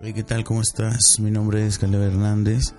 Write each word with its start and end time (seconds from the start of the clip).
¿qué 0.00 0.24
tal? 0.24 0.44
¿Cómo 0.44 0.62
estás? 0.62 1.20
Mi 1.20 1.30
nombre 1.30 1.66
es 1.66 1.78
Caleb 1.78 2.00
Hernández 2.00 2.74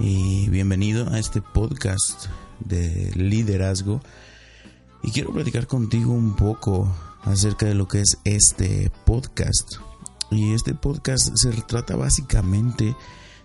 y 0.00 0.48
bienvenido 0.48 1.08
a 1.10 1.18
este 1.18 1.42
podcast 1.42 2.26
de 2.58 3.12
liderazgo. 3.14 4.00
Y 5.02 5.10
quiero 5.10 5.32
platicar 5.32 5.66
contigo 5.66 6.12
un 6.12 6.34
poco 6.34 6.90
acerca 7.22 7.66
de 7.66 7.74
lo 7.74 7.86
que 7.86 8.00
es 8.00 8.18
este 8.24 8.90
podcast. 9.04 9.74
Y 10.30 10.54
este 10.54 10.74
podcast 10.74 11.28
se 11.34 11.50
trata 11.62 11.96
básicamente 11.96 12.96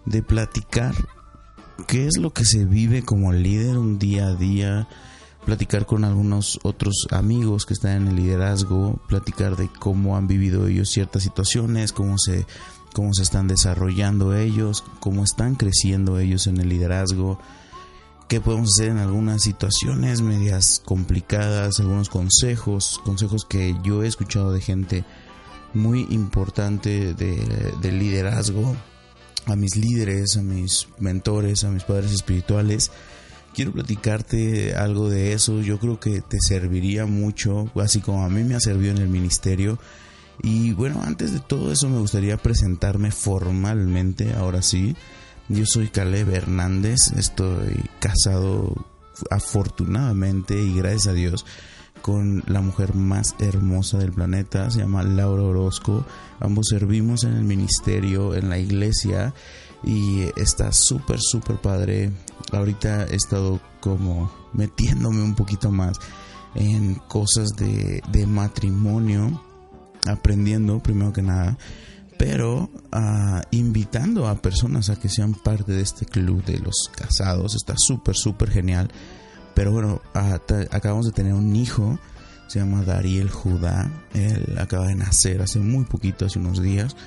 de 0.05 0.23
platicar 0.23 0.95
qué 1.87 2.07
es 2.07 2.17
lo 2.17 2.31
que 2.31 2.45
se 2.45 2.63
vive 2.63 3.03
como 3.03 3.33
líder 3.33 3.77
un 3.77 3.99
día 3.99 4.27
a 4.27 4.33
día, 4.33 4.87
platicar 5.45 5.85
con 5.85 6.05
algunos 6.05 6.57
otros 6.63 7.05
amigos 7.11 7.65
que 7.65 7.73
están 7.73 8.03
en 8.03 8.07
el 8.07 8.15
liderazgo, 8.15 8.99
platicar 9.09 9.57
de 9.57 9.67
cómo 9.67 10.15
han 10.15 10.27
vivido 10.27 10.67
ellos 10.67 10.89
ciertas 10.89 11.21
situaciones, 11.21 11.91
cómo 11.91 12.17
se 12.17 12.47
cómo 12.93 13.13
se 13.13 13.23
están 13.23 13.47
desarrollando 13.47 14.35
ellos, 14.35 14.83
cómo 14.99 15.23
están 15.23 15.55
creciendo 15.55 16.19
ellos 16.19 16.47
en 16.47 16.59
el 16.59 16.69
liderazgo, 16.69 17.39
qué 18.27 18.39
podemos 18.39 18.69
hacer 18.73 18.89
en 18.89 18.99
algunas 18.99 19.41
situaciones 19.41 20.21
medias 20.21 20.81
complicadas, 20.85 21.79
algunos 21.79 22.09
consejos, 22.09 23.01
consejos 23.03 23.45
que 23.45 23.75
yo 23.83 24.03
he 24.03 24.07
escuchado 24.07 24.51
de 24.51 24.61
gente 24.61 25.03
muy 25.73 26.07
importante 26.09 27.13
de, 27.13 27.91
liderazgo, 27.91 28.75
a 29.45 29.55
mis 29.55 29.75
líderes, 29.75 30.37
a 30.37 30.41
mis 30.41 30.87
mentores, 30.99 31.63
a 31.63 31.69
mis 31.69 31.83
padres 31.83 32.11
espirituales. 32.11 32.91
Quiero 33.53 33.71
platicarte 33.71 34.75
algo 34.75 35.09
de 35.09 35.33
eso, 35.33 35.61
yo 35.61 35.79
creo 35.79 35.99
que 35.99 36.21
te 36.21 36.37
serviría 36.39 37.05
mucho, 37.05 37.71
así 37.81 37.99
como 37.99 38.23
a 38.23 38.29
mí 38.29 38.43
me 38.43 38.55
ha 38.55 38.59
servido 38.59 38.91
en 38.91 38.99
el 38.99 39.09
ministerio 39.09 39.79
y 40.41 40.73
bueno, 40.73 41.01
antes 41.03 41.33
de 41.33 41.39
todo 41.39 41.71
eso 41.71 41.89
me 41.89 41.99
gustaría 41.99 42.37
presentarme 42.37 43.11
formalmente, 43.11 44.33
ahora 44.33 44.61
sí. 44.61 44.95
Yo 45.49 45.65
soy 45.65 45.89
Caleb 45.89 46.29
Hernández, 46.29 47.11
estoy 47.17 47.89
casado 47.99 48.85
afortunadamente 49.31 50.61
y 50.61 50.75
gracias 50.75 51.07
a 51.07 51.13
Dios 51.13 51.45
con 52.01 52.43
la 52.47 52.61
mujer 52.61 52.95
más 52.95 53.35
hermosa 53.39 53.97
del 53.97 54.13
planeta, 54.13 54.69
se 54.71 54.79
llama 54.79 55.03
Laura 55.03 55.43
Orozco. 55.43 56.05
Ambos 56.39 56.67
servimos 56.69 57.23
en 57.23 57.33
el 57.33 57.43
ministerio, 57.43 58.35
en 58.35 58.49
la 58.49 58.57
iglesia 58.57 59.33
y 59.83 60.23
está 60.35 60.71
súper, 60.71 61.19
súper 61.19 61.57
padre. 61.57 62.11
Ahorita 62.51 63.05
he 63.05 63.15
estado 63.15 63.59
como 63.81 64.31
metiéndome 64.53 65.21
un 65.21 65.35
poquito 65.35 65.71
más 65.71 65.97
en 66.55 66.95
cosas 66.95 67.49
de, 67.57 68.01
de 68.11 68.25
matrimonio 68.25 69.41
aprendiendo 70.07 70.79
primero 70.79 71.13
que 71.13 71.21
nada, 71.21 71.57
pero 72.19 72.69
ah, 72.91 73.41
invitando 73.51 74.27
a 74.27 74.41
personas 74.41 74.89
a 74.89 74.97
que 74.97 75.07
sean 75.07 75.33
parte 75.33 75.71
de 75.71 75.81
este 75.81 76.05
club 76.05 76.43
de 76.43 76.59
los 76.59 76.91
casados. 76.93 77.55
Está 77.55 77.75
súper, 77.77 78.15
súper 78.15 78.51
genial. 78.51 78.91
Pero 79.55 79.71
bueno, 79.71 80.01
ah, 80.13 80.37
acabamos 80.71 81.05
de 81.05 81.13
tener 81.13 81.33
un 81.33 81.55
hijo, 81.55 81.97
se 82.47 82.59
llama 82.59 82.83
Dariel 82.83 83.29
Judá. 83.29 83.89
Él 84.13 84.57
acaba 84.59 84.87
de 84.87 84.95
nacer 84.95 85.41
hace 85.41 85.59
muy 85.59 85.85
poquito, 85.85 86.25
hace 86.25 86.39
unos 86.39 86.61
días. 86.61 86.97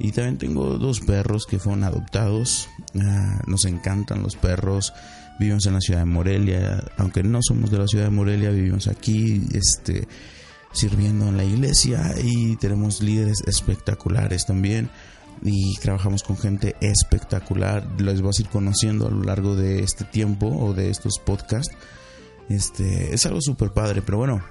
Y 0.00 0.10
también 0.10 0.36
tengo 0.36 0.78
dos 0.78 1.00
perros 1.00 1.46
que 1.46 1.60
fueron 1.60 1.84
adoptados. 1.84 2.68
Ah, 3.00 3.40
nos 3.46 3.66
encantan 3.66 4.22
los 4.22 4.34
perros. 4.34 4.92
Vivimos 5.38 5.64
en 5.66 5.74
la 5.74 5.80
ciudad 5.80 6.00
de 6.00 6.06
Morelia. 6.06 6.82
Aunque 6.96 7.22
no 7.22 7.38
somos 7.40 7.70
de 7.70 7.78
la 7.78 7.86
ciudad 7.86 8.06
de 8.06 8.10
Morelia, 8.10 8.50
vivimos 8.50 8.88
aquí. 8.88 9.42
Este 9.52 10.08
sirviendo 10.76 11.26
en 11.26 11.36
la 11.36 11.44
iglesia 11.44 12.14
y 12.22 12.56
tenemos 12.56 13.02
líderes 13.02 13.42
espectaculares 13.46 14.46
también 14.46 14.90
y 15.42 15.76
trabajamos 15.76 16.22
con 16.22 16.36
gente 16.36 16.76
espectacular. 16.80 17.86
Les 17.98 18.22
vas 18.22 18.38
a 18.38 18.42
ir 18.42 18.48
conociendo 18.48 19.06
a 19.06 19.10
lo 19.10 19.22
largo 19.22 19.56
de 19.56 19.82
este 19.82 20.04
tiempo 20.04 20.48
o 20.48 20.72
de 20.72 20.90
estos 20.90 21.18
podcasts. 21.18 21.74
Este 22.48 23.14
es 23.14 23.26
algo 23.26 23.40
súper 23.40 23.72
padre, 23.72 24.02
pero 24.02 24.18
bueno, 24.18 24.42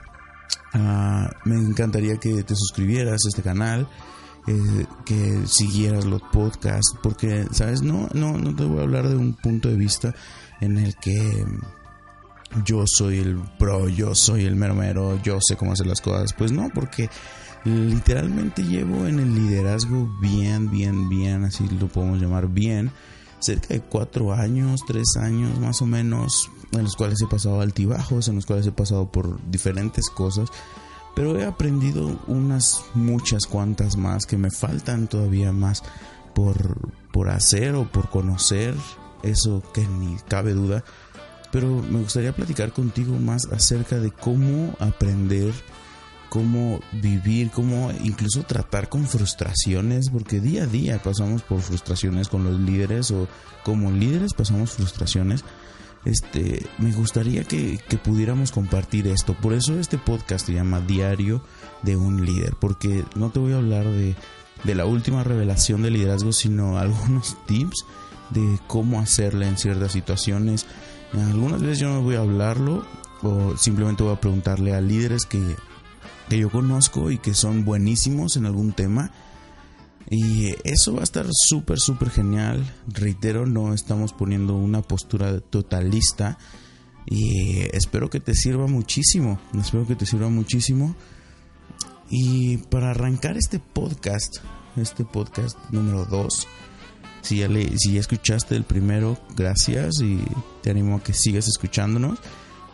ah, 0.73 1.29
me 1.45 1.55
encantaría 1.55 2.17
que 2.17 2.43
te 2.43 2.55
suscribieras 2.55 3.21
a 3.25 3.29
este 3.29 3.41
canal, 3.41 3.87
eh, 4.47 4.85
que 5.05 5.47
siguieras 5.47 6.05
los 6.05 6.21
podcasts, 6.23 6.95
porque 7.01 7.45
sabes, 7.51 7.81
no, 7.81 8.09
no, 8.13 8.37
no 8.37 8.55
te 8.55 8.65
voy 8.65 8.79
a 8.79 8.83
hablar 8.83 9.07
de 9.07 9.15
un 9.15 9.33
punto 9.33 9.69
de 9.69 9.75
vista 9.75 10.13
en 10.59 10.77
el 10.77 10.95
que 10.95 11.45
yo 12.65 12.83
soy 12.85 13.19
el 13.19 13.37
pro, 13.57 13.89
yo 13.89 14.15
soy 14.15 14.45
el 14.45 14.55
mero 14.55 14.75
mero, 14.75 15.19
yo 15.23 15.39
sé 15.41 15.55
cómo 15.55 15.73
hacer 15.73 15.87
las 15.87 16.01
cosas. 16.01 16.33
Pues 16.33 16.51
no, 16.51 16.69
porque 16.73 17.09
literalmente 17.65 18.63
llevo 18.63 19.07
en 19.07 19.19
el 19.19 19.33
liderazgo 19.33 20.07
bien, 20.21 20.69
bien, 20.69 21.09
bien, 21.09 21.43
así 21.43 21.67
lo 21.67 21.87
podemos 21.87 22.21
llamar 22.21 22.47
bien, 22.47 22.91
cerca 23.39 23.73
de 23.73 23.81
cuatro 23.81 24.33
años, 24.33 24.81
tres 24.87 25.17
años 25.17 25.59
más 25.59 25.81
o 25.81 25.85
menos, 25.85 26.49
en 26.71 26.83
los 26.83 26.95
cuales 26.95 27.21
he 27.21 27.27
pasado 27.27 27.61
altibajos, 27.61 28.27
en 28.27 28.35
los 28.35 28.45
cuales 28.45 28.67
he 28.67 28.71
pasado 28.71 29.11
por 29.11 29.39
diferentes 29.49 30.09
cosas, 30.09 30.49
pero 31.15 31.39
he 31.39 31.45
aprendido 31.45 32.19
unas 32.27 32.81
muchas 32.93 33.47
cuantas 33.47 33.97
más 33.97 34.25
que 34.25 34.37
me 34.37 34.51
faltan 34.51 35.07
todavía 35.07 35.51
más 35.51 35.83
por, 36.35 36.91
por 37.11 37.29
hacer 37.29 37.73
o 37.75 37.91
por 37.91 38.09
conocer, 38.09 38.75
eso 39.23 39.63
que 39.73 39.87
ni 39.87 40.17
cabe 40.27 40.53
duda 40.53 40.83
pero 41.55 41.81
me 41.89 42.01
gustaría 42.01 42.33
platicar 42.33 42.73
contigo 42.73 43.17
más 43.17 43.45
acerca 43.49 43.97
de 43.97 44.11
cómo 44.11 44.75
aprender, 44.77 45.53
cómo 46.27 46.81
vivir, 46.91 47.49
cómo 47.49 47.93
incluso 48.03 48.43
tratar 48.43 48.89
con 48.89 49.07
frustraciones, 49.07 50.09
porque 50.09 50.41
día 50.41 50.63
a 50.63 50.67
día 50.67 51.01
pasamos 51.01 51.43
por 51.43 51.61
frustraciones 51.61 52.27
con 52.27 52.43
los 52.43 52.59
líderes 52.59 53.09
o 53.11 53.29
como 53.63 53.89
líderes 53.89 54.33
pasamos 54.33 54.71
frustraciones. 54.71 55.45
Este, 56.03 56.67
me 56.77 56.91
gustaría 56.91 57.45
que, 57.45 57.79
pudiéramos 58.03 58.51
compartir 58.51 59.07
esto. 59.07 59.33
Por 59.33 59.53
eso 59.53 59.79
este 59.79 59.97
podcast 59.97 60.47
se 60.47 60.53
llama 60.55 60.81
Diario 60.81 61.41
de 61.83 61.95
un 61.95 62.25
líder, 62.25 62.55
porque 62.59 63.05
no 63.15 63.29
te 63.29 63.39
voy 63.39 63.53
a 63.53 63.59
hablar 63.59 63.85
de, 63.85 64.17
de 64.65 64.75
la 64.75 64.85
última 64.85 65.23
revelación 65.23 65.83
de 65.83 65.91
liderazgo, 65.91 66.33
sino 66.33 66.77
algunos 66.77 67.37
tips 67.45 67.85
de 68.31 68.59
cómo 68.67 68.99
hacerle 68.99 69.47
en 69.47 69.57
ciertas 69.57 69.93
situaciones, 69.93 70.65
algunas 71.21 71.61
veces 71.61 71.79
yo 71.79 71.89
no 71.89 72.01
voy 72.01 72.15
a 72.15 72.19
hablarlo 72.19 72.85
o 73.21 73.57
simplemente 73.57 74.03
voy 74.03 74.13
a 74.13 74.21
preguntarle 74.21 74.73
a 74.73 74.81
líderes 74.81 75.25
que, 75.25 75.55
que 76.29 76.37
yo 76.37 76.49
conozco 76.49 77.11
y 77.11 77.17
que 77.17 77.33
son 77.33 77.65
buenísimos 77.65 78.37
en 78.37 78.45
algún 78.45 78.73
tema. 78.73 79.11
Y 80.09 80.53
eso 80.63 80.93
va 80.93 81.01
a 81.01 81.03
estar 81.03 81.25
súper, 81.31 81.79
súper 81.79 82.11
genial. 82.11 82.63
Reitero, 82.87 83.45
no 83.45 83.73
estamos 83.73 84.13
poniendo 84.13 84.55
una 84.55 84.81
postura 84.81 85.39
totalista. 85.39 86.37
Y 87.07 87.59
espero 87.75 88.09
que 88.09 88.19
te 88.19 88.35
sirva 88.35 88.67
muchísimo. 88.67 89.39
Espero 89.59 89.87
que 89.87 89.95
te 89.95 90.05
sirva 90.05 90.29
muchísimo. 90.29 90.95
Y 92.09 92.57
para 92.57 92.91
arrancar 92.91 93.37
este 93.37 93.59
podcast, 93.59 94.37
este 94.75 95.05
podcast 95.05 95.57
número 95.71 96.05
2, 96.05 96.47
si 97.25 97.37
ya, 97.37 97.49
si 97.75 97.93
ya 97.93 97.99
escuchaste 97.99 98.55
el 98.55 98.65
primero, 98.65 99.17
gracias 99.35 99.99
y 99.99 100.19
te 100.61 100.69
animo 100.69 100.97
a 100.97 101.03
que 101.03 101.13
sigas 101.13 101.47
escuchándonos. 101.47 102.19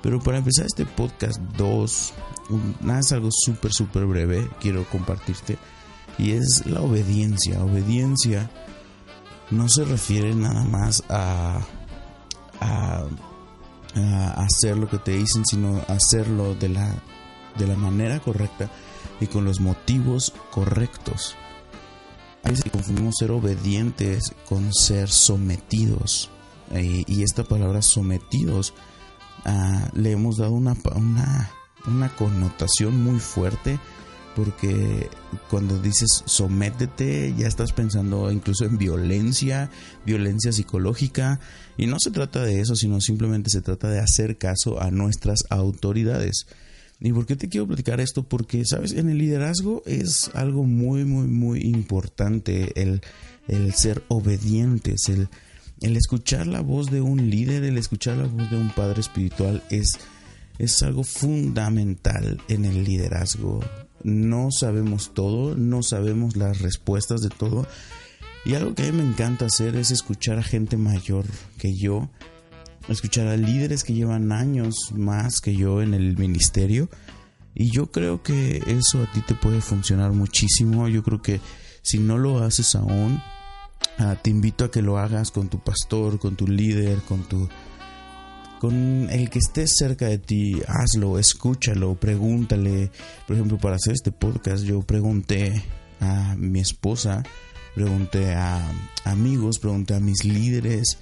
Pero 0.02 0.20
para 0.20 0.40
empezar 0.40 0.66
este 0.66 0.86
podcast 0.86 1.40
2, 1.58 2.14
nada 2.82 3.00
es 3.00 3.12
algo 3.14 3.30
súper, 3.32 3.72
súper 3.72 4.06
breve, 4.06 4.50
quiero 4.60 4.84
compartirte. 4.90 5.58
Y 6.18 6.32
es 6.32 6.66
la 6.66 6.82
obediencia. 6.82 7.64
Obediencia 7.64 8.52
no 9.52 9.70
se 9.70 9.86
refiere 9.86 10.36
nada 10.36 10.66
más 10.66 11.02
a, 11.08 11.62
a, 12.60 13.06
a 13.96 14.32
hacer 14.44 14.76
lo 14.76 14.90
que 14.90 14.98
te 14.98 15.12
dicen, 15.12 15.46
sino 15.46 15.82
hacerlo 15.88 16.56
de 16.56 16.70
la, 16.70 16.94
de 17.58 17.68
la 17.68 17.76
manera 17.78 18.20
correcta 18.20 18.70
y 19.22 19.28
con 19.28 19.46
los 19.46 19.62
motivos 19.62 20.34
correctos. 20.52 21.38
A 22.44 22.50
veces 22.50 22.72
confundimos 22.72 23.16
ser 23.18 23.32
obedientes 23.32 24.34
con 24.48 24.74
ser 24.74 25.10
sometidos. 25.10 26.30
Eh, 26.72 27.04
y 27.06 27.24
esta 27.24 27.44
palabra 27.44 27.82
sometidos 27.82 28.74
ah, 29.46 29.90
le 29.94 30.12
hemos 30.12 30.38
dado 30.38 30.54
una, 30.54 30.76
una, 30.96 31.52
una 31.86 32.16
connotación 32.16 33.04
muy 33.04 33.20
fuerte 33.20 33.80
porque 34.36 35.10
cuando 35.50 35.78
dices 35.80 36.24
sométete 36.26 37.34
ya 37.38 37.48
estás 37.48 37.74
pensando 37.74 38.32
incluso 38.32 38.66
en 38.66 38.78
violencia, 38.78 39.70
violencia 40.06 40.52
psicológica 40.52 41.40
y 41.78 41.88
no 41.88 41.98
se 42.00 42.12
trata 42.12 42.44
de 42.44 42.62
eso, 42.62 42.76
sino 42.76 43.02
simplemente 43.02 43.50
se 43.50 43.62
trata 43.62 43.90
de 43.90 44.00
hacer 44.00 44.38
caso 44.38 44.82
a 44.82 44.92
nuestras 44.92 45.40
autoridades. 45.50 46.48
¿Y 47.04 47.12
por 47.14 47.26
qué 47.26 47.36
te 47.36 47.50
quiero 47.50 47.66
platicar 47.66 48.00
esto? 48.00 48.22
Porque, 48.22 48.64
sabes, 48.64 48.92
en 48.92 49.10
el 49.10 49.18
liderazgo 49.18 49.82
es 49.88 50.30
algo 50.36 50.64
muy, 50.64 51.04
muy, 51.04 51.26
muy 51.26 51.62
importante 51.62 52.72
el, 52.80 53.02
ser 53.74 54.04
obedientes, 54.08 55.10
el, 55.10 55.28
el 55.82 55.98
escuchar 55.98 56.46
la 56.46 56.62
voz 56.62 56.92
de 56.92 57.02
un 57.02 57.32
líder, 57.32 57.64
el 57.64 57.80
escuchar 57.80 58.18
la 58.18 58.28
voz 58.28 58.52
de 58.52 58.58
un 58.58 58.70
padre 58.70 59.02
espiritual 59.02 59.64
es, 59.72 59.98
es 60.60 60.84
algo 60.84 61.04
fundamental 61.04 62.40
en 62.48 62.66
el 62.66 62.84
liderazgo. 62.84 63.62
No 64.04 64.50
sabemos 64.52 65.16
todo, 65.16 65.56
no 65.58 65.82
sabemos 65.82 66.36
las 66.36 66.62
respuestas 66.62 67.22
de 67.22 67.30
todo, 67.30 67.68
Y 68.46 68.54
algo 68.56 68.74
que 68.74 68.84
a 68.84 68.92
mí 68.92 68.98
me 69.02 69.08
encanta 69.08 69.46
hacer 69.46 69.76
es 69.76 69.92
escuchar 69.92 70.38
a 70.38 70.44
gente 70.44 70.78
mayor 70.78 71.26
que 71.58 71.76
yo, 71.76 72.10
escuchar 72.88 73.28
a 73.28 73.38
líderes 73.38 73.84
que 73.84 73.94
llevan 73.94 74.32
años 74.32 74.76
más 74.96 75.42
que 75.42 75.56
yo 75.56 75.82
en 75.82 75.94
el 75.94 76.18
ministerio. 76.18 76.90
Y 77.54 77.72
yo 77.72 77.92
creo 77.92 78.24
que 78.24 78.62
eso 78.68 79.04
a 79.04 79.12
ti 79.12 79.22
te 79.22 79.36
puede 79.36 79.62
funcionar 79.62 80.12
muchísimo. 80.14 80.88
Yo 80.88 81.04
creo 81.04 81.22
que 81.22 81.42
si 81.82 82.00
no 82.00 82.18
lo 82.18 82.44
haces 82.44 82.76
aún, 82.76 83.22
ah, 83.98 84.16
te 84.22 84.30
invito 84.30 84.66
a 84.66 84.72
que 84.72 84.82
lo 84.82 84.98
hagas 84.98 85.32
con 85.32 85.50
tu 85.50 85.60
pastor, 85.60 86.20
con 86.20 86.36
tu 86.36 86.48
líder, 86.48 87.00
con 87.02 87.24
tu 87.24 87.50
con 88.60 89.10
el 89.10 89.32
que 89.32 89.40
esté 89.40 89.66
cerca 89.66 90.06
de 90.06 90.20
ti, 90.20 90.62
hazlo, 90.68 91.18
escúchalo, 91.18 91.96
pregúntale. 91.96 92.92
Por 93.26 93.36
ejemplo, 93.36 93.58
para 93.58 93.78
hacer 93.78 93.94
este 93.94 94.12
podcast 94.12 94.64
yo 94.64 94.84
pregunté 94.84 95.64
a 96.00 96.36
mi 96.38 96.60
esposa, 96.60 97.24
pregunté 97.74 98.36
a 98.36 98.62
amigos, 99.04 99.58
pregunté 99.58 99.96
a 99.96 100.00
mis 100.00 100.26
líderes 100.26 101.00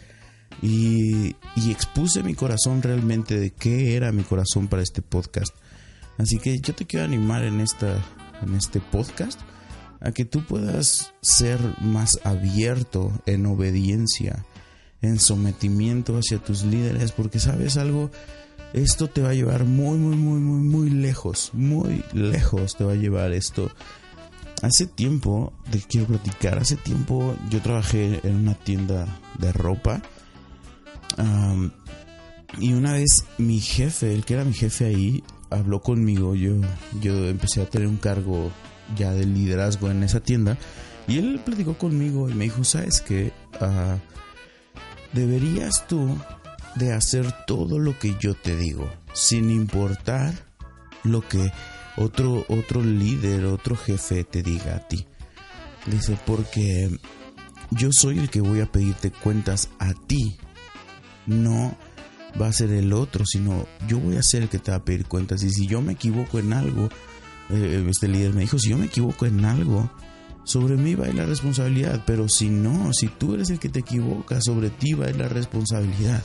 y, 0.62 1.36
expuse 1.70 2.24
mi 2.24 2.34
corazón 2.34 2.82
realmente 2.82 3.40
de 3.40 3.52
qué 3.52 3.96
era 3.96 4.12
mi 4.12 4.24
corazón 4.24 4.68
para 4.68 4.82
este 4.82 5.02
podcast. 5.02 5.56
Así 6.18 6.40
que 6.40 6.60
yo 6.60 6.74
te 6.74 6.86
quiero 6.86 7.06
animar 7.06 7.44
en, 7.44 7.62
esta, 7.62 8.04
en 8.42 8.56
este 8.56 8.80
podcast 8.80 9.40
a 10.02 10.12
que 10.12 10.26
tú 10.26 10.46
puedas 10.46 11.14
ser 11.22 11.60
más 11.82 12.20
abierto 12.24 13.12
en 13.26 13.46
obediencia 13.46 14.46
en 15.02 15.20
sometimiento 15.20 16.18
hacia 16.18 16.40
tus 16.40 16.64
líderes, 16.64 17.12
porque 17.12 17.40
sabes 17.40 17.78
algo, 17.78 18.12
esto 18.74 19.08
te 19.08 19.22
va 19.22 19.30
a 19.30 19.34
llevar 19.34 19.66
muy, 19.66 19.98
muy, 19.98 20.16
muy, 20.16 20.40
muy, 20.40 20.62
muy 20.62 20.90
lejos, 20.90 21.52
muy 21.54 22.04
lejos 22.14 22.76
te 22.76 22.84
va 22.84 22.94
a 22.94 22.96
llevar 22.96 23.32
esto. 23.32 23.72
Hace 24.62 24.88
tiempo, 24.88 25.54
te 25.72 25.80
quiero 25.80 26.08
platicar, 26.08 26.60
hace 26.60 26.76
tiempo 26.76 27.36
yo 27.50 27.62
trabajé 27.62 28.20
en 28.24 28.36
una 28.36 28.56
tienda 28.56 29.08
de 29.38 29.54
ropa 29.54 30.02
y 32.58 32.74
una 32.74 32.94
vez 32.94 33.26
mi 33.38 33.60
jefe, 33.60 34.14
el 34.14 34.26
que 34.26 34.34
era 34.36 34.44
mi 34.44 34.54
jefe 34.54 34.86
ahí, 34.86 35.24
habló 35.50 35.82
conmigo, 35.82 36.36
yo, 36.36 36.56
yo 37.02 37.28
empecé 37.28 37.62
a 37.62 37.70
tener 37.70 37.88
un 37.88 37.98
cargo 37.98 38.52
ya 38.96 39.12
de 39.12 39.26
liderazgo 39.26 39.90
en 39.90 40.04
esa 40.04 40.20
tienda 40.20 40.58
y 41.08 41.18
él 41.18 41.42
platicó 41.44 41.78
conmigo 41.78 42.30
y 42.30 42.34
me 42.34 42.46
dijo, 42.46 42.64
¿sabes 42.64 43.02
qué? 43.02 43.32
Uh, 43.60 43.98
deberías 45.14 45.88
tú 45.88 46.16
de 46.76 46.94
hacer 46.94 47.32
todo 47.48 47.80
lo 47.80 47.98
que 47.98 48.16
yo 48.20 48.36
te 48.36 48.56
digo, 48.56 48.88
sin 49.14 49.50
importar 49.50 50.34
lo 51.04 51.28
que 51.28 51.52
otro, 51.98 52.46
otro 52.48 52.84
líder, 52.84 53.46
otro 53.46 53.76
jefe 53.76 54.24
te 54.24 54.44
diga 54.44 54.76
a 54.76 54.88
ti. 54.88 55.06
Dice, 55.88 56.18
porque 56.26 56.96
yo 57.72 57.90
soy 57.92 58.20
el 58.20 58.30
que 58.30 58.42
voy 58.42 58.62
a 58.62 58.72
pedirte 58.72 59.12
cuentas 59.12 59.70
a 59.80 59.94
ti. 59.94 60.38
No 61.30 61.78
va 62.40 62.48
a 62.48 62.54
ser 62.54 62.72
el 62.72 62.94
otro, 62.94 63.26
sino 63.26 63.66
yo 63.88 64.00
voy 64.00 64.18
a 64.18 64.24
ser 64.24 64.44
el 64.44 64.50
que 64.50 64.60
te 64.60 64.72
va 64.72 64.78
a 64.78 64.84
pedir 64.84 65.06
cuentas. 65.06 65.44
Y 65.44 65.50
si 65.50 65.68
yo 65.68 65.82
me 65.82 65.94
equivoco 65.94 66.40
en 66.40 66.54
algo, 66.54 66.90
eh, 67.50 67.86
este 67.90 68.08
líder 68.08 68.34
me 68.34 68.42
dijo, 68.42 68.60
si 68.60 68.70
yo 68.70 68.78
me 68.78 68.86
equivoco 68.86 69.26
en 69.26 69.46
algo, 69.46 69.90
sobre 70.44 70.78
mí 70.78 70.96
va 70.96 71.06
a 71.06 71.10
ir 71.10 71.16
la 71.16 71.26
responsabilidad, 71.26 72.04
pero 72.06 72.28
si 72.28 72.50
no, 72.50 72.92
si 72.94 73.08
tú 73.08 73.36
eres 73.36 73.50
el 73.50 73.60
que 73.60 73.70
te 73.70 73.80
equivocas, 73.80 74.44
sobre 74.46 74.70
ti 74.70 74.94
va 74.94 75.06
a 75.06 75.10
ir 75.10 75.18
la 75.18 75.30
responsabilidad. 75.30 76.24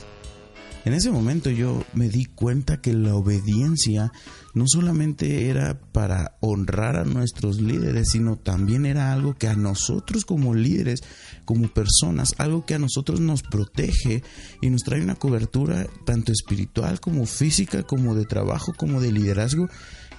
En 0.85 0.93
ese 0.93 1.09
momento 1.09 1.49
yo 1.49 1.83
me 1.93 2.09
di 2.09 2.25
cuenta 2.25 2.79
que 2.79 2.93
la 2.93 3.15
obediencia 3.15 4.11
no 4.53 4.65
solamente 4.67 5.49
era 5.49 5.79
para 5.79 6.37
honrar 6.41 6.95
a 6.95 7.05
nuestros 7.05 7.59
líderes, 7.59 8.11
sino 8.11 8.37
también 8.37 8.85
era 8.85 9.11
algo 9.11 9.33
que 9.33 9.47
a 9.47 9.55
nosotros 9.55 10.25
como 10.25 10.53
líderes, 10.53 11.01
como 11.43 11.69
personas, 11.69 12.35
algo 12.37 12.67
que 12.67 12.75
a 12.75 12.79
nosotros 12.79 13.19
nos 13.19 13.41
protege 13.41 14.23
y 14.61 14.69
nos 14.69 14.83
trae 14.83 15.01
una 15.01 15.15
cobertura 15.15 15.87
tanto 16.05 16.31
espiritual 16.31 16.99
como 16.99 17.25
física, 17.25 17.81
como 17.81 18.13
de 18.13 18.25
trabajo, 18.25 18.71
como 18.77 19.01
de 19.01 19.11
liderazgo, 19.11 19.67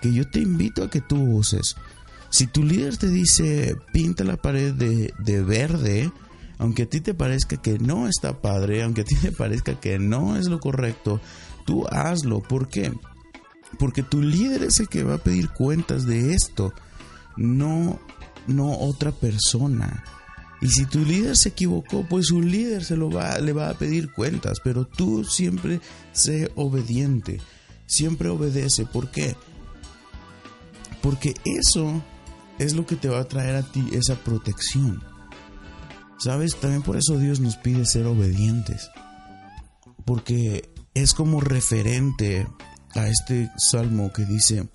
que 0.02 0.12
yo 0.12 0.28
te 0.28 0.40
invito 0.40 0.82
a 0.82 0.90
que 0.90 1.00
tú 1.00 1.16
uses. 1.16 1.76
Si 2.28 2.48
tu 2.48 2.64
líder 2.64 2.96
te 2.96 3.08
dice 3.08 3.76
pinta 3.92 4.24
la 4.24 4.36
pared 4.36 4.74
de, 4.74 5.42
verde, 5.42 6.10
aunque 6.58 6.84
a 6.84 6.86
ti 6.88 7.00
te 7.00 7.14
parezca 7.14 7.56
que 7.56 7.78
no 7.78 8.08
está 8.08 8.40
padre, 8.40 8.82
aunque 8.82 9.02
a 9.02 9.04
ti 9.04 9.14
te 9.16 9.32
parezca 9.32 9.78
que 9.78 9.98
no 9.98 10.36
es 10.36 10.46
lo 10.46 10.60
correcto, 10.60 11.20
tú 11.64 11.86
hazlo. 11.88 12.40
¿Por 12.40 12.68
qué? 12.68 12.92
Porque 13.78 14.02
tu 14.02 14.22
líder 14.22 14.62
es 14.62 14.80
el 14.80 14.88
que 14.88 15.04
va 15.04 15.14
a 15.14 15.22
pedir 15.22 15.50
cuentas 15.50 16.06
de 16.06 16.34
esto, 16.34 16.72
no, 17.36 18.00
no 18.46 18.78
otra 18.78 19.12
persona. 19.12 20.04
Y 20.60 20.68
si 20.68 20.86
tu 20.86 21.00
líder 21.00 21.36
se 21.36 21.50
equivocó, 21.50 22.06
pues 22.08 22.28
su 22.28 22.40
líder 22.40 22.84
se 22.84 22.96
lo 22.96 23.10
va, 23.10 23.38
le 23.38 23.52
va 23.52 23.68
a 23.68 23.74
pedir 23.74 24.10
cuentas, 24.10 24.58
pero 24.64 24.86
tú 24.86 25.24
siempre 25.24 25.80
sé 26.12 26.50
obediente, 26.56 27.40
siempre 27.86 28.30
obedece. 28.30 28.86
¿Por 28.86 29.10
qué? 29.10 29.36
Porque 31.02 31.34
eso 31.44 32.02
es 32.58 32.74
lo 32.74 32.86
que 32.86 32.96
te 32.96 33.10
va 33.10 33.20
a 33.20 33.28
traer 33.28 33.56
a 33.56 33.62
ti 33.62 33.86
esa 33.92 34.14
protección. 34.14 35.02
¿Sabes? 36.18 36.56
También 36.56 36.82
por 36.82 36.96
eso 36.96 37.18
Dios 37.18 37.40
nos 37.40 37.56
pide 37.56 37.84
ser 37.84 38.06
obedientes. 38.06 38.90
Porque 40.04 40.70
es 40.94 41.12
como 41.12 41.40
referente 41.40 42.46
a 42.94 43.08
este 43.08 43.50
salmo 43.56 44.12
que 44.12 44.24
dice 44.24 44.68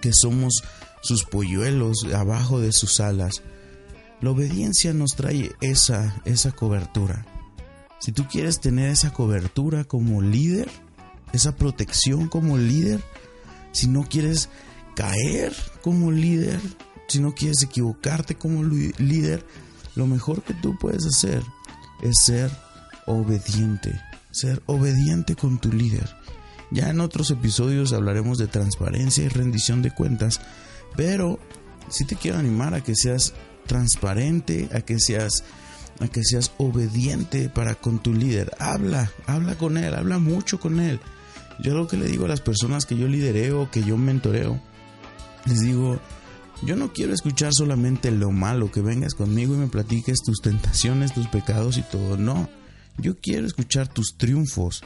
que 0.00 0.10
somos 0.12 0.62
sus 1.00 1.24
polluelos 1.24 2.06
abajo 2.14 2.60
de 2.60 2.72
sus 2.72 3.00
alas. 3.00 3.42
La 4.20 4.30
obediencia 4.30 4.92
nos 4.92 5.14
trae 5.14 5.52
esa, 5.60 6.20
esa 6.24 6.52
cobertura. 6.52 7.24
Si 8.00 8.12
tú 8.12 8.26
quieres 8.28 8.60
tener 8.60 8.90
esa 8.90 9.12
cobertura 9.12 9.84
como 9.84 10.22
líder, 10.22 10.68
esa 11.32 11.56
protección 11.56 12.28
como 12.28 12.58
líder, 12.58 13.02
si 13.72 13.86
no 13.86 14.02
quieres 14.02 14.48
caer 14.94 15.54
como 15.82 16.10
líder, 16.10 16.60
si 17.08 17.20
no 17.20 17.34
quieres 17.34 17.62
equivocarte 17.62 18.34
como 18.34 18.64
líder, 18.64 19.46
lo 19.98 20.06
mejor 20.06 20.42
que 20.42 20.54
tú 20.54 20.78
puedes 20.78 21.04
hacer 21.04 21.42
es 22.00 22.14
ser 22.22 22.50
obediente, 23.06 24.00
ser 24.30 24.62
obediente 24.66 25.34
con 25.34 25.58
tu 25.58 25.72
líder. 25.72 26.08
Ya 26.70 26.88
en 26.88 27.00
otros 27.00 27.32
episodios 27.32 27.92
hablaremos 27.92 28.38
de 28.38 28.46
transparencia 28.46 29.24
y 29.24 29.28
rendición 29.28 29.82
de 29.82 29.90
cuentas, 29.90 30.40
pero 30.96 31.40
sí 31.88 32.04
te 32.04 32.14
quiero 32.14 32.38
animar 32.38 32.74
a 32.74 32.80
que 32.80 32.94
seas 32.94 33.34
transparente, 33.66 34.68
a 34.72 34.82
que 34.82 35.00
seas 35.00 35.42
a 36.00 36.06
que 36.06 36.22
seas 36.22 36.52
obediente 36.58 37.48
para 37.48 37.74
con 37.74 37.98
tu 37.98 38.14
líder. 38.14 38.52
Habla, 38.60 39.10
habla 39.26 39.58
con 39.58 39.76
él, 39.78 39.94
habla 39.94 40.20
mucho 40.20 40.60
con 40.60 40.78
él. 40.78 41.00
Yo 41.58 41.74
lo 41.74 41.88
que 41.88 41.96
le 41.96 42.06
digo 42.06 42.26
a 42.26 42.28
las 42.28 42.40
personas 42.40 42.86
que 42.86 42.96
yo 42.96 43.08
lidereo, 43.08 43.68
que 43.72 43.82
yo 43.82 43.96
mentoreo, 43.96 44.60
les 45.46 45.58
digo, 45.58 45.98
yo 46.62 46.76
no 46.76 46.92
quiero 46.92 47.14
escuchar 47.14 47.52
solamente 47.52 48.10
lo 48.10 48.30
malo, 48.30 48.70
que 48.72 48.80
vengas 48.80 49.14
conmigo 49.14 49.54
y 49.54 49.58
me 49.58 49.68
platiques 49.68 50.22
tus 50.22 50.40
tentaciones, 50.40 51.14
tus 51.14 51.28
pecados 51.28 51.78
y 51.78 51.82
todo. 51.82 52.16
No, 52.16 52.48
yo 52.98 53.16
quiero 53.16 53.46
escuchar 53.46 53.88
tus 53.88 54.16
triunfos, 54.16 54.82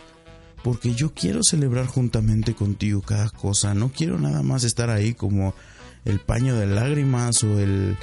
porque 0.62 0.94
yo 0.94 1.14
quiero 1.14 1.40
celebrar 1.42 1.86
juntamente 1.86 2.54
contigo 2.54 3.00
cada 3.00 3.30
cosa. 3.30 3.74
No 3.74 3.90
quiero 3.90 4.18
nada 4.18 4.42
más 4.42 4.64
estar 4.64 4.90
ahí 4.90 5.14
como 5.14 5.54
el 6.04 6.20
paño 6.20 6.56
de 6.56 6.66
lágrimas 6.66 7.42
o 7.42 7.58
el, 7.58 7.96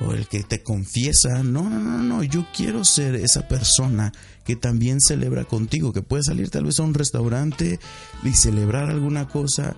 o 0.00 0.12
el 0.12 0.26
que 0.26 0.42
te 0.42 0.62
confiesa. 0.62 1.42
No, 1.44 1.70
no, 1.70 1.78
no, 1.78 1.98
no. 1.98 2.22
Yo 2.24 2.46
quiero 2.54 2.84
ser 2.84 3.14
esa 3.14 3.46
persona 3.46 4.12
que 4.44 4.56
también 4.56 5.00
celebra 5.00 5.44
contigo, 5.44 5.92
que 5.92 6.02
puede 6.02 6.24
salir 6.24 6.50
tal 6.50 6.64
vez 6.64 6.80
a 6.80 6.82
un 6.82 6.94
restaurante 6.94 7.78
y 8.24 8.32
celebrar 8.32 8.90
alguna 8.90 9.28
cosa 9.28 9.76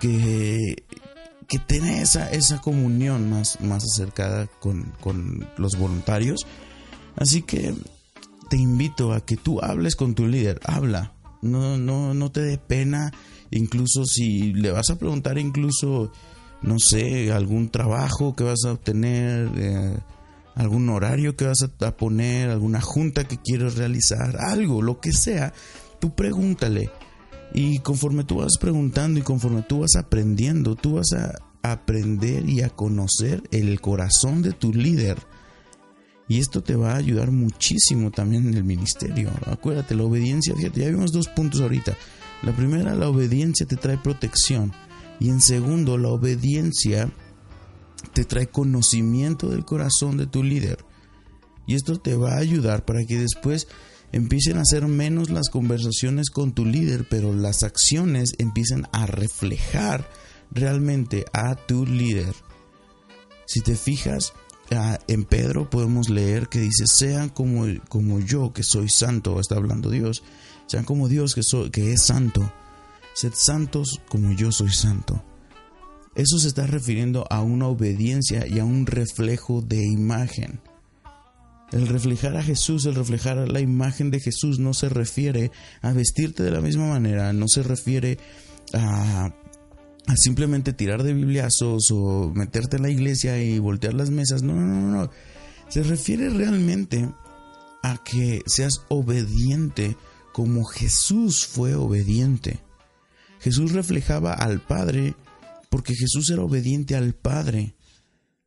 que 0.00 0.84
que 1.54 1.60
tiene 1.60 2.02
esa, 2.02 2.30
esa 2.32 2.60
comunión 2.60 3.30
más, 3.30 3.60
más 3.60 3.84
acercada 3.84 4.48
con, 4.60 4.92
los 5.56 5.78
voluntarios. 5.78 6.46
Así 7.16 7.42
que 7.42 7.72
te 8.50 8.56
invito 8.56 9.12
a 9.12 9.20
que 9.20 9.36
tú 9.36 9.60
hables 9.62 9.94
con 9.94 10.16
tu 10.16 10.26
líder, 10.26 10.58
habla, 10.64 11.12
no, 11.42 11.78
no, 11.78 12.12
no 12.12 12.32
te 12.32 12.40
dé 12.40 12.58
pena, 12.58 13.12
incluso 13.52 14.04
si 14.04 14.52
le 14.52 14.72
vas 14.72 14.90
a 14.90 14.98
preguntar 14.98 15.38
incluso, 15.38 16.10
no 16.60 16.80
sé, 16.80 17.30
algún 17.30 17.68
trabajo 17.68 18.34
que 18.34 18.42
vas 18.42 18.64
a 18.66 18.72
obtener, 18.72 19.48
eh, 19.56 19.96
algún 20.56 20.88
horario 20.88 21.36
que 21.36 21.46
vas 21.46 21.62
a 21.62 21.96
poner, 21.96 22.50
alguna 22.50 22.80
junta 22.80 23.28
que 23.28 23.38
quieres 23.38 23.76
realizar, 23.76 24.38
algo, 24.40 24.82
lo 24.82 24.98
que 24.98 25.12
sea, 25.12 25.52
tú 26.00 26.16
pregúntale 26.16 26.90
y 27.52 27.78
conforme 27.80 28.24
tú 28.24 28.36
vas 28.36 28.56
preguntando 28.60 29.20
y 29.20 29.22
conforme 29.22 29.62
tú 29.62 29.80
vas 29.80 29.96
aprendiendo, 29.96 30.74
tú 30.74 30.94
vas 30.94 31.12
a 31.12 31.34
aprender 31.62 32.48
y 32.48 32.62
a 32.62 32.70
conocer 32.70 33.42
el 33.50 33.80
corazón 33.80 34.42
de 34.42 34.52
tu 34.52 34.72
líder. 34.72 35.18
Y 36.28 36.38
esto 36.38 36.62
te 36.62 36.74
va 36.74 36.92
a 36.92 36.96
ayudar 36.96 37.30
muchísimo 37.30 38.10
también 38.10 38.48
en 38.48 38.54
el 38.54 38.64
ministerio. 38.64 39.30
Acuérdate, 39.46 39.94
la 39.94 40.04
obediencia, 40.04 40.54
fíjate, 40.54 40.80
ya 40.80 40.88
vimos 40.88 41.12
dos 41.12 41.28
puntos 41.28 41.60
ahorita. 41.60 41.96
La 42.42 42.54
primera, 42.54 42.94
la 42.94 43.08
obediencia 43.08 43.66
te 43.66 43.76
trae 43.76 43.98
protección. 43.98 44.72
Y 45.20 45.28
en 45.28 45.40
segundo, 45.40 45.98
la 45.98 46.08
obediencia 46.08 47.10
te 48.12 48.24
trae 48.24 48.46
conocimiento 48.46 49.48
del 49.48 49.64
corazón 49.64 50.16
de 50.16 50.26
tu 50.26 50.42
líder. 50.42 50.78
Y 51.66 51.74
esto 51.74 51.98
te 51.98 52.16
va 52.16 52.34
a 52.34 52.38
ayudar 52.38 52.84
para 52.84 53.04
que 53.04 53.18
después 53.18 53.68
empiecen 54.14 54.58
a 54.58 54.64
ser 54.64 54.86
menos 54.86 55.28
las 55.28 55.48
conversaciones 55.48 56.30
con 56.30 56.52
tu 56.52 56.64
líder, 56.64 57.04
pero 57.10 57.34
las 57.34 57.64
acciones 57.64 58.34
empiecen 58.38 58.86
a 58.92 59.06
reflejar 59.06 60.08
realmente 60.52 61.24
a 61.32 61.56
tu 61.56 61.84
líder. 61.84 62.32
Si 63.44 63.60
te 63.60 63.74
fijas, 63.74 64.32
ah, 64.70 65.00
en 65.08 65.24
Pedro 65.24 65.68
podemos 65.68 66.10
leer 66.10 66.48
que 66.48 66.60
dice, 66.60 66.86
sean 66.86 67.28
como, 67.28 67.66
como 67.88 68.20
yo 68.20 68.52
que 68.52 68.62
soy 68.62 68.88
santo, 68.88 69.40
está 69.40 69.56
hablando 69.56 69.90
Dios, 69.90 70.22
sean 70.66 70.84
como 70.84 71.08
Dios 71.08 71.34
que, 71.34 71.42
que 71.72 71.92
es 71.92 72.02
santo, 72.04 72.52
sed 73.14 73.32
santos 73.34 74.00
como 74.08 74.32
yo 74.32 74.52
soy 74.52 74.70
santo. 74.70 75.24
Eso 76.14 76.38
se 76.38 76.46
está 76.46 76.68
refiriendo 76.68 77.26
a 77.30 77.42
una 77.42 77.66
obediencia 77.66 78.46
y 78.46 78.60
a 78.60 78.64
un 78.64 78.86
reflejo 78.86 79.60
de 79.60 79.84
imagen. 79.84 80.60
El 81.72 81.88
reflejar 81.88 82.36
a 82.36 82.42
Jesús, 82.42 82.86
el 82.86 82.94
reflejar 82.94 83.48
la 83.48 83.60
imagen 83.60 84.10
de 84.10 84.20
Jesús 84.20 84.58
no 84.58 84.74
se 84.74 84.88
refiere 84.88 85.50
a 85.82 85.92
vestirte 85.92 86.42
de 86.42 86.50
la 86.50 86.60
misma 86.60 86.88
manera, 86.88 87.32
no 87.32 87.48
se 87.48 87.62
refiere 87.62 88.18
a, 88.72 89.32
simplemente 90.16 90.72
tirar 90.72 91.02
de 91.02 91.14
bibliazos 91.14 91.90
o 91.90 92.30
meterte 92.34 92.76
en 92.76 92.82
la 92.82 92.90
iglesia 92.90 93.42
y 93.42 93.58
voltear 93.58 93.94
las 93.94 94.10
mesas. 94.10 94.42
No, 94.42 94.54
no, 94.54 94.66
no, 94.66 94.90
no. 94.90 95.10
Se 95.68 95.82
refiere 95.82 96.28
realmente 96.30 97.08
a 97.82 97.98
que 98.04 98.42
seas 98.46 98.82
obediente 98.88 99.96
como 100.32 100.64
Jesús 100.64 101.46
fue 101.46 101.74
obediente. 101.74 102.60
Jesús 103.40 103.72
reflejaba 103.72 104.32
al 104.32 104.60
Padre 104.60 105.14
porque 105.70 105.94
Jesús 105.94 106.30
era 106.30 106.42
obediente 106.42 106.96
al 106.96 107.14
Padre. 107.14 107.74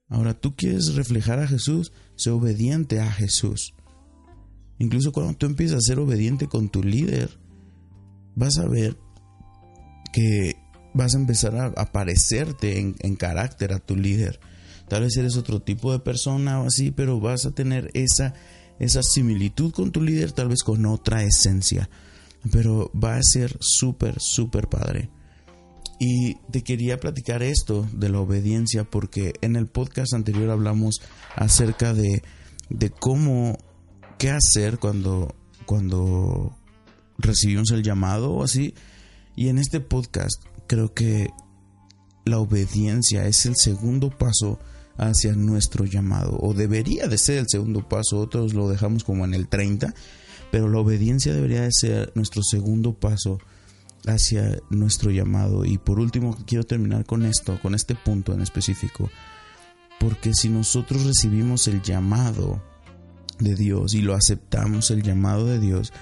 Ahora 0.10 0.34
tú 0.34 0.56
quieres 0.56 0.96
reflejar 0.96 1.40
a 1.40 1.48
Jesús, 1.48 1.92
sé 2.16 2.30
obediente 2.30 3.00
a 3.00 3.12
Jesús. 3.12 3.74
Incluso 4.80 5.12
cuando 5.12 5.34
tú 5.34 5.46
empiezas 5.46 5.78
a 5.78 5.82
ser 5.82 6.00
obediente 6.00 6.48
con 6.48 6.70
tu 6.70 6.84
líder, 6.84 7.30
vas 8.36 8.58
a 8.58 8.68
ver 8.68 8.98
que 10.14 10.56
vas 10.94 11.16
a 11.16 11.20
empezar 11.20 11.56
a, 11.56 11.92
parecerte 11.92 12.80
en, 12.80 13.16
carácter 13.16 13.74
a 13.74 13.80
tu 13.80 13.96
líder. 13.96 14.40
Tal 14.88 15.04
vez 15.04 15.18
eres 15.18 15.36
otro 15.36 15.62
tipo 15.62 15.92
de 15.92 16.00
persona 16.00 16.62
o 16.62 16.68
así, 16.68 16.92
pero 16.92 17.20
vas 17.20 17.46
a 17.46 17.52
tener 17.52 17.92
esa, 17.94 18.34
esa 18.80 19.04
similitud 19.04 19.72
con 19.74 19.92
tu 19.92 20.02
líder, 20.02 20.32
tal 20.32 20.48
vez 20.48 20.64
con 20.64 20.86
otra 20.86 21.24
esencia. 21.24 21.90
Pero 22.52 22.92
va 22.94 23.18
a 23.18 23.22
ser 23.24 23.58
súper, 23.60 24.16
súper 24.20 24.70
padre. 24.70 25.10
Y 26.00 26.36
te 26.52 26.64
quería 26.64 27.00
platicar 27.00 27.42
esto 27.42 27.88
de 27.92 28.10
la 28.10 28.20
obediencia 28.20 28.84
porque 28.84 29.34
en 29.42 29.56
el 29.56 29.68
podcast 29.68 30.14
anterior 30.14 30.52
hablamos 30.52 31.02
acerca 31.36 31.94
de, 31.94 32.22
de 32.70 32.90
cómo, 32.92 33.58
qué 34.20 34.30
hacer 34.30 34.78
cuando, 34.78 35.36
cuando 35.66 36.56
recibimos 37.18 37.72
el 37.72 37.82
llamado 37.82 38.32
o 38.32 38.44
así. 38.44 38.76
Y 39.36 39.50
en 39.50 39.58
este 39.58 39.80
podcast 39.80 40.44
creo 40.68 40.94
que 40.94 41.30
la 42.26 42.40
obediencia 42.40 43.26
es 43.26 43.46
el 43.46 43.56
segundo 43.56 44.10
paso 44.10 44.60
hacia 44.98 45.34
nuestro 45.34 45.86
llamado 45.86 46.38
o 46.40 46.54
debería 46.54 47.08
de 47.08 47.18
ser 47.18 47.38
el 47.38 47.46
segundo 47.48 47.88
paso, 47.88 48.20
otros 48.20 48.54
lo 48.54 48.68
dejamos 48.68 49.04
como 49.04 49.26
en 49.26 49.34
el 49.34 49.48
30, 49.48 49.94
pero 50.52 50.70
la 50.70 50.80
obediencia 50.80 51.34
debería 51.34 51.62
de 51.62 51.72
ser 51.72 52.12
nuestro 52.16 52.42
segundo 52.44 52.94
paso 52.94 53.40
hacia 54.08 54.60
nuestro 54.70 55.12
llamado. 55.12 55.66
Y 55.66 55.78
por 55.78 56.00
último, 56.00 56.38
quiero 56.46 56.64
terminar 56.64 57.06
con 57.06 57.26
esto, 57.26 57.60
con 57.62 57.76
este 57.76 57.96
punto 57.96 58.34
en 58.34 58.42
específico. 58.42 59.10
Porque 60.00 60.34
si 60.34 60.50
nosotros 60.50 61.06
recibimos 61.06 61.68
el 61.68 61.82
llamado 61.82 62.62
de 63.40 63.56
Dios 63.56 63.94
y 63.94 64.02
lo 64.02 64.14
aceptamos, 64.16 64.92
el 64.92 65.04
llamado 65.04 65.46
de 65.46 65.60
Dios, 65.60 65.94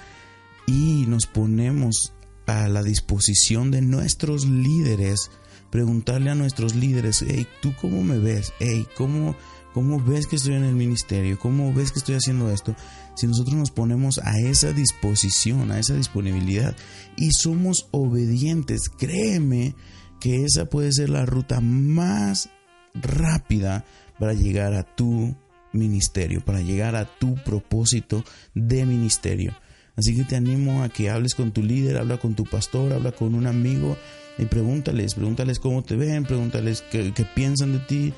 y 0.66 1.04
nos 1.06 1.26
ponemos 1.26 2.12
a 2.46 2.68
la 2.68 2.82
disposición 2.82 3.70
de 3.70 3.82
nuestros 3.82 4.46
líderes, 4.46 5.30
preguntarle 5.70 6.30
a 6.30 6.34
nuestros 6.34 6.74
líderes, 6.74 7.24
hey, 7.26 7.46
¿tú 7.60 7.74
cómo 7.80 8.02
me 8.02 8.18
ves? 8.18 8.52
Hey, 8.58 8.86
¿cómo, 8.96 9.36
¿cómo 9.76 10.02
ves 10.02 10.26
que 10.26 10.36
estoy 10.36 10.54
en 10.54 10.64
el 10.64 10.74
ministerio? 10.74 11.38
¿Cómo 11.38 11.70
ves 11.74 11.92
que 11.92 11.98
estoy 11.98 12.14
haciendo 12.14 12.50
esto? 12.50 12.74
Si 13.14 13.26
nosotros 13.26 13.56
nos 13.56 13.70
ponemos 13.70 14.16
a 14.16 14.38
esa 14.38 14.72
disposición, 14.72 15.70
a 15.70 15.78
esa 15.78 15.92
disponibilidad 15.92 16.74
y 17.14 17.32
somos 17.32 17.86
obedientes, 17.90 18.88
créeme 18.88 19.74
que 20.18 20.44
esa 20.44 20.64
puede 20.64 20.94
ser 20.94 21.10
la 21.10 21.26
ruta 21.26 21.60
más 21.60 22.48
rápida 22.94 23.84
para 24.18 24.32
llegar 24.32 24.72
a 24.72 24.82
tu 24.82 25.36
ministerio, 25.74 26.42
para 26.42 26.62
llegar 26.62 26.96
a 26.96 27.04
tu 27.04 27.34
propósito 27.34 28.24
de 28.54 28.86
ministerio. 28.86 29.54
Así 29.94 30.16
que 30.16 30.24
te 30.24 30.36
animo 30.36 30.84
a 30.84 30.88
que 30.88 31.10
hables 31.10 31.34
con 31.34 31.52
tu 31.52 31.62
líder, 31.62 31.98
habla 31.98 32.16
con 32.16 32.34
tu 32.34 32.44
pastor, 32.44 32.94
habla 32.94 33.12
con 33.12 33.34
un 33.34 33.46
amigo 33.46 33.98
y 34.38 34.46
pregúntales, 34.46 35.16
pregúntales 35.16 35.58
cómo 35.58 35.82
te 35.82 35.96
ven, 35.96 36.24
pregúntales 36.24 36.82
qué, 36.90 37.12
piensan 37.34 37.74
de 37.74 37.78
ti. 37.80 38.14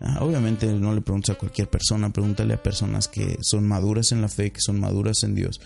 Ah, 0.00 0.18
obviamente 0.20 0.66
no 0.66 0.94
le 0.94 1.00
preguntes 1.00 1.34
a 1.34 1.38
cualquier 1.38 1.70
persona, 1.70 2.10
pregúntale 2.10 2.54
a 2.54 2.62
personas 2.62 3.08
que 3.08 3.38
son 3.40 3.66
maduras 3.66 4.12
en 4.12 4.20
la 4.20 4.28
fe, 4.28 4.52
que 4.52 4.60
son 4.60 4.78
maduras 4.78 5.22
en 5.22 5.34
Dios. 5.34 5.60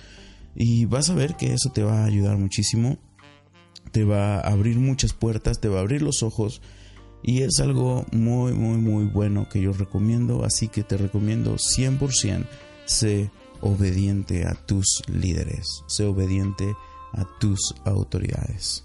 Y 0.54 0.84
vas 0.84 1.10
a 1.10 1.14
ver 1.14 1.36
que 1.36 1.52
eso 1.52 1.70
te 1.70 1.82
va 1.82 2.02
a 2.02 2.06
ayudar 2.06 2.36
muchísimo, 2.36 2.98
te 3.92 4.04
va 4.04 4.36
a 4.36 4.52
abrir 4.52 4.78
muchas 4.78 5.12
puertas, 5.12 5.60
te 5.60 5.68
va 5.68 5.78
a 5.78 5.82
abrir 5.82 6.02
los 6.02 6.22
ojos 6.22 6.62
y 7.22 7.42
es 7.42 7.60
algo 7.60 8.06
muy, 8.12 8.52
muy, 8.52 8.78
muy 8.78 9.04
bueno 9.04 9.48
que 9.48 9.60
yo 9.60 9.72
recomiendo, 9.72 10.44
así 10.44 10.68
que 10.68 10.82
te 10.82 10.96
recomiendo 10.96 11.56
100% 11.56 12.46
sé 12.90 13.30
obediente 13.60 14.46
a 14.46 14.54
tus 14.54 15.02
líderes, 15.06 15.84
sé 15.86 16.04
obediente 16.04 16.74
a 17.12 17.26
tus 17.38 17.74
autoridades. 17.84 18.84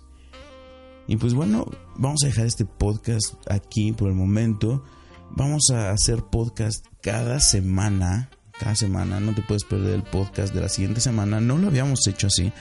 Y 1.08 1.18
pues 1.18 1.34
bueno, 1.34 1.66
vamos 1.98 2.24
a 2.24 2.28
dejar 2.28 2.46
este 2.46 2.66
podcast 2.66 3.36
aquí 3.50 3.92
por 3.92 4.10
el 4.10 4.16
momento. 4.16 4.84
Vamos 5.32 5.70
a 5.72 5.92
hacer 5.92 6.24
podcast 6.24 6.86
cada 7.02 7.40
semana. 7.40 8.30
Cada 8.60 8.76
semana 8.76 9.20
no 9.20 9.34
te 9.34 9.42
puedes 9.42 9.64
perder 9.64 9.96
el 9.96 10.04
podcast 10.04 10.54
de 10.54 10.62
la 10.62 10.70
siguiente 10.70 11.02
semana. 11.02 11.42
No 11.42 11.58
lo 11.58 11.68
habíamos 11.68 12.08
hecho 12.08 12.28
así 12.28 12.54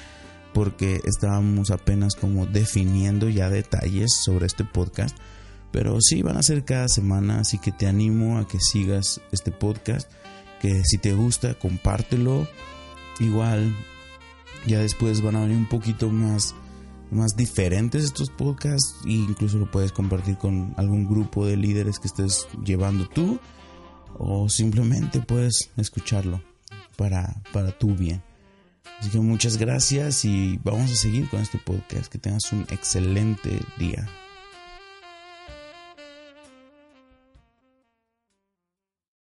porque 0.53 1.01
estábamos 1.05 1.71
apenas 1.71 2.15
como 2.15 2.47
definiendo 2.47 3.29
ya 3.29 3.51
detalles 3.51 4.13
sobre 4.25 4.47
este 4.47 4.65
podcast. 4.65 5.17
Pero 5.71 5.99
sí, 6.01 6.23
van 6.23 6.37
a 6.37 6.43
ser 6.43 6.65
cada 6.65 6.89
semana, 6.89 7.41
así 7.41 7.59
que 7.59 7.73
te 7.73 7.87
animo 7.87 8.39
a 8.39 8.47
que 8.47 8.61
sigas 8.61 9.21
este 9.33 9.51
podcast 9.51 10.11
que 10.61 10.83
si 10.85 10.99
te 10.99 11.13
gusta, 11.13 11.55
compártelo. 11.55 12.49
Igual, 13.21 13.77
ya 14.67 14.79
después 14.79 15.21
van 15.21 15.37
a 15.37 15.41
venir 15.41 15.57
un 15.57 15.69
poquito 15.69 16.11
más, 16.11 16.55
más 17.11 17.37
diferentes 17.37 18.05
estos 18.05 18.31
podcasts 18.31 18.97
e 19.07 19.13
incluso 19.13 19.59
lo 19.59 19.71
puedes 19.71 19.93
compartir 19.93 20.37
con 20.37 20.75
algún 20.77 21.09
grupo 21.09 21.47
de 21.47 21.57
líderes 21.57 21.99
que 21.99 22.09
estés 22.09 22.47
llevando 22.65 23.09
tú 23.09 23.39
o 24.19 24.49
simplemente 24.49 25.21
puedes 25.21 25.71
escucharlo 25.77 26.43
para, 26.97 27.43
para 27.53 27.77
tu 27.77 27.95
bien. 27.95 28.23
Así 29.01 29.11
que 29.11 29.19
muchas 29.19 29.57
gracias 29.57 30.25
y 30.25 30.59
vamos 30.63 30.91
a 30.91 30.95
seguir 30.95 31.29
con 31.29 31.41
este 31.41 31.59
podcast. 31.59 32.07
Que 32.07 32.19
tengas 32.19 32.53
un 32.53 32.63
excelente 32.71 33.61
día. 33.79 34.09